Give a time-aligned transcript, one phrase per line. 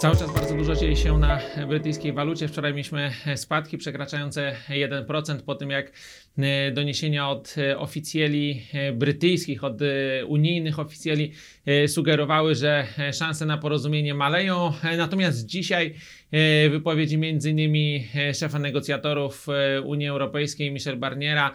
[0.00, 2.48] Cały czas bardzo dużo dzieje się na brytyjskiej walucie.
[2.48, 5.92] Wczoraj mieliśmy spadki przekraczające 1% po tym, jak
[6.38, 9.78] e, doniesienia od e, oficjeli e, brytyjskich, od
[10.26, 11.32] unijnych oficjeli
[11.86, 14.72] sugerowały, że szanse na porozumienie maleją.
[14.96, 15.94] Natomiast dzisiaj
[16.70, 18.02] wypowiedzi m.in.
[18.34, 19.46] szefa negocjatorów
[19.84, 21.54] Unii Europejskiej, Michel Barniera,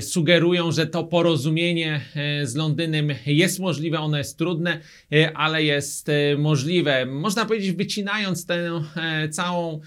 [0.00, 4.80] sugerują, że to porozumienie e, z Londynem jest możliwe, ono jest trudne,
[5.12, 7.06] e, ale jest możliwe.
[7.06, 8.82] Można powiedzieć, wycinając tę
[9.30, 9.80] całą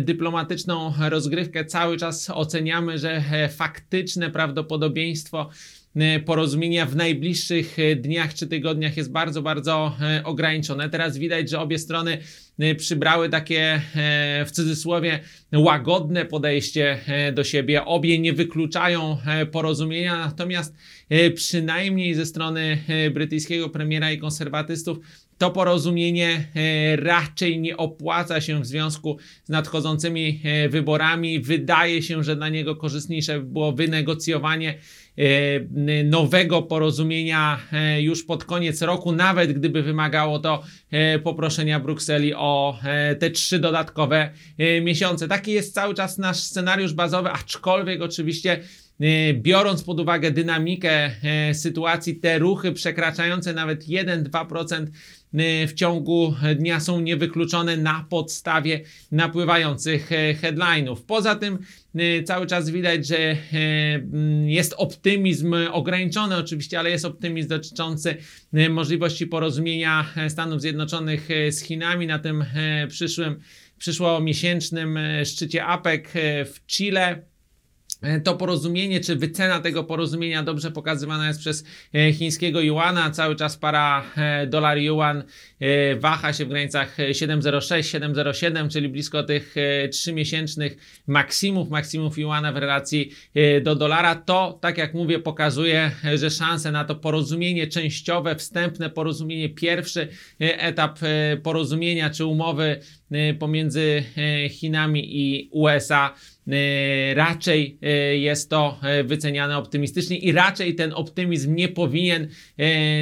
[0.00, 5.50] dyplomatyczną rozgrywkę, cały czas oceniamy, że e, faktyczne prawdopodobieństwo
[6.24, 10.90] porozumienia w najbliższych dniach czy tygodniach jest bardzo, bardzo e, ograniczone.
[10.90, 12.18] Teraz widać, że obie strony
[12.76, 15.20] przybrały takie e, w cudzysłowie
[15.52, 16.98] łagodne podejście
[17.32, 17.84] do siebie.
[17.84, 19.13] Obie nie wykluczają
[19.50, 21.03] porozumienia, natomiast e,
[21.34, 24.98] przynajmniej ze strony e, brytyjskiego premiera i konserwatystów
[25.38, 31.40] to porozumienie e, raczej nie opłaca się w związku z nadchodzącymi e, wyborami.
[31.40, 34.78] Wydaje się, że dla niego korzystniejsze by było wynegocjowanie
[35.18, 42.34] e, nowego porozumienia e, już pod koniec roku, nawet gdyby wymagało to e, poproszenia Brukseli
[42.34, 45.28] o e, te trzy dodatkowe e, miesiące.
[45.28, 48.60] Taki jest cały czas nasz scenariusz bazowy, aczkolwiek oczywiście
[49.00, 54.86] e, biorąc pod uwagę dynamikę e, sytuacji, te ruchy przekraczające nawet 1-2%
[55.34, 58.80] e, w ciągu dnia są niewykluczone na podstawie
[59.12, 60.96] napływających e, headline'ów.
[61.06, 61.58] Poza tym
[62.24, 63.36] cały czas widać, że
[64.46, 68.16] jest optymizm ograniczony oczywiście, ale jest optymizm dotyczący
[68.70, 72.44] możliwości porozumienia Stanów Zjednoczonych z Chinami na tym
[72.88, 73.40] przyszłym
[73.78, 76.04] przyszłomiesięcznym szczycie APEC
[76.44, 77.33] w Chile.
[78.02, 81.64] E, To porozumienie, czy wycena tego porozumienia dobrze pokazywana jest przez
[81.94, 83.10] e, chińskiego juana.
[83.10, 85.22] Cały czas para e, dolar juan
[85.96, 92.52] waha się w granicach e, 7,06, 7,07, czyli blisko tych e, 3-miesięcznych maksimów, maksimów juana
[92.52, 93.10] w relacji
[93.62, 94.14] do dolara.
[94.14, 100.98] To, tak jak mówię, pokazuje, że szanse na to porozumienie częściowe, wstępne porozumienie, pierwszy etap
[101.42, 102.80] porozumienia czy umowy
[103.38, 104.04] pomiędzy
[104.50, 106.14] Chinami i USA
[107.14, 112.28] raczej e, jest to e, wyceniane optymistycznie i raczej ten optymizm nie powinien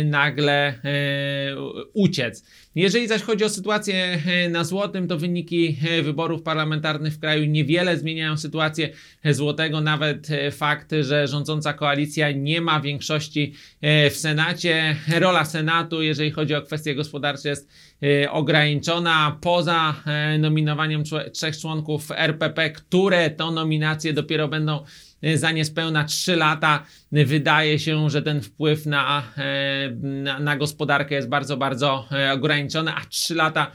[0.04, 0.74] nagle
[1.92, 2.44] uciec.
[2.74, 4.18] Jeżeli zaś chodzi o sytuację
[4.50, 8.88] na złotym, to wyniki wyborów parlamentarnych w kraju niewiele zmieniają sytuację
[9.24, 9.80] złotego.
[9.80, 13.54] Nawet fakt, że rządząca koalicja nie ma większości
[14.10, 14.96] w Senacie.
[15.18, 17.68] Rola Senatu, jeżeli chodzi o kwestie gospodarcze, jest
[18.30, 19.38] ograniczona.
[19.40, 19.94] Poza
[20.38, 21.02] nominowaniem
[21.32, 24.84] trzech członków RPP, które to nominacje dopiero będą
[25.34, 26.86] za niespełna 3 lata.
[27.12, 29.90] Wydaje się, że ten wpływ na, e,
[30.40, 33.72] na, gospodarkę jest bardzo, bardzo e, ograniczony, a 3 lata e,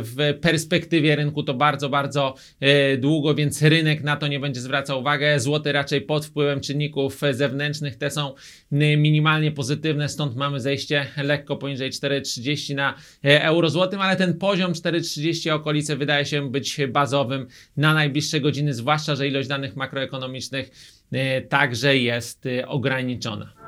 [0.00, 2.34] w perspektywie rynku to bardzo, bardzo
[2.98, 5.40] długo, więc rynek na to nie będzie zwracał uwagę.
[5.40, 8.34] Złoty raczej pod wpływem czynników zewnętrznych, te są
[8.72, 14.72] y, minimalnie pozytywne, stąd mamy zejście lekko poniżej 4,30 na euro złotym, ale ten poziom
[14.72, 20.55] 4,30 okolice wydaje się być bazowym na najbliższe godziny, zwłaszcza, że ilość danych makroekonomicznych
[21.12, 23.65] e, także jest e, ograniczona.